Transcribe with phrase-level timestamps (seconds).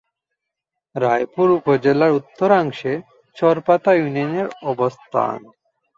[0.95, 2.93] রায়পুর উপজেলার উত্তরাংশে
[3.37, 5.37] চর পাতা ইউনিয়নের অবস্থান।